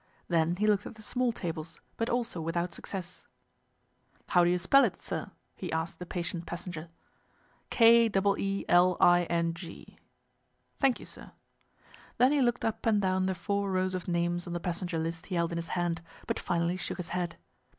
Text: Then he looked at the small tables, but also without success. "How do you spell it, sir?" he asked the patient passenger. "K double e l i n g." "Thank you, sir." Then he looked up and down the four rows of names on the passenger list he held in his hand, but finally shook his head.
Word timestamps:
Then 0.29 0.55
he 0.55 0.65
looked 0.65 0.87
at 0.87 0.95
the 0.95 1.03
small 1.03 1.31
tables, 1.31 1.79
but 1.95 2.09
also 2.09 2.41
without 2.41 2.73
success. 2.73 3.27
"How 4.29 4.43
do 4.43 4.49
you 4.49 4.57
spell 4.57 4.83
it, 4.83 4.99
sir?" 4.99 5.29
he 5.55 5.71
asked 5.71 5.99
the 5.99 6.07
patient 6.07 6.47
passenger. 6.47 6.89
"K 7.69 8.09
double 8.09 8.35
e 8.39 8.65
l 8.67 8.97
i 8.99 9.25
n 9.25 9.53
g." 9.53 9.99
"Thank 10.79 10.99
you, 10.99 11.05
sir." 11.05 11.33
Then 12.17 12.31
he 12.31 12.41
looked 12.41 12.65
up 12.65 12.83
and 12.87 12.99
down 12.99 13.27
the 13.27 13.35
four 13.35 13.71
rows 13.71 13.93
of 13.93 14.07
names 14.07 14.47
on 14.47 14.53
the 14.53 14.59
passenger 14.59 14.97
list 14.97 15.27
he 15.27 15.35
held 15.35 15.51
in 15.51 15.59
his 15.59 15.67
hand, 15.77 16.01
but 16.25 16.39
finally 16.39 16.77
shook 16.77 16.97
his 16.97 17.09
head. 17.09 17.35